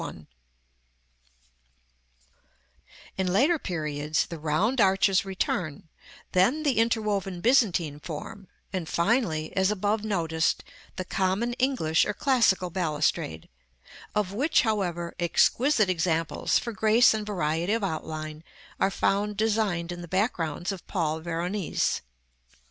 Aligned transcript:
1. 0.01 0.25
[Illustration: 3.17 3.17
Plate 3.17 3.21
XIII. 3.21 3.21
BALCONIES.]§ 3.21 3.21
XXII. 3.21 3.21
In 3.27 3.31
later 3.31 3.59
periods, 3.59 4.25
the 4.25 4.39
round 4.39 4.81
arches 4.81 5.25
return; 5.25 5.89
then 6.31 6.63
the 6.63 6.79
interwoven 6.79 7.39
Byzantine 7.39 7.99
form; 7.99 8.47
and 8.73 8.89
finally, 8.89 9.55
as 9.55 9.69
above 9.69 10.03
noticed, 10.03 10.63
the 10.95 11.05
common 11.05 11.53
English 11.59 12.05
or 12.05 12.15
classical 12.15 12.71
balustrade; 12.71 13.47
of 14.15 14.33
which, 14.33 14.63
however, 14.63 15.13
exquisite 15.19 15.87
examples, 15.87 16.57
for 16.57 16.71
grace 16.73 17.13
and 17.13 17.23
variety 17.23 17.73
of 17.73 17.83
outline, 17.83 18.43
are 18.79 18.89
found 18.89 19.37
designed 19.37 19.91
in 19.91 20.01
the 20.01 20.07
backgrounds 20.07 20.71
of 20.71 20.87
Paul 20.87 21.19
Veronese. 21.19 22.01